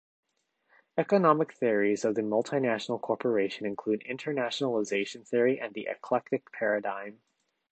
Economic 0.97 1.53
theories 1.53 2.03
of 2.03 2.15
the 2.15 2.23
multinational 2.23 2.99
corporation 2.99 3.67
include 3.67 4.01
internalization 4.09 5.27
theory 5.27 5.59
and 5.59 5.75
the 5.75 5.85
eclectic 5.85 6.51
paradigm. 6.51 7.21